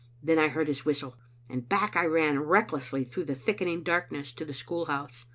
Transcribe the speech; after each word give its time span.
Then 0.23 0.39
I 0.39 0.47
heard 0.47 0.67
his 0.67 0.83
whistle, 0.83 1.15
and 1.47 1.69
back 1.69 1.95
I 1.95 2.07
ran 2.07 2.39
recklessly 2.39 3.03
through 3.03 3.25
the 3.25 3.35
thickening 3.35 3.83
darkness 3.83 4.31
to 4.33 4.43
the 4.45 4.51
school 4.51 4.85
house. 4.85 5.27